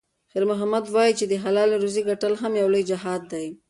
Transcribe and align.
خیر 0.31 0.43
محمد 0.51 0.85
وایي 0.93 1.13
چې 1.19 1.25
د 1.27 1.33
حلالې 1.43 1.75
روزۍ 1.83 2.01
ګټل 2.09 2.33
هم 2.41 2.51
یو 2.61 2.67
لوی 2.73 2.83
جهاد 2.91 3.21
دی. 3.31 3.47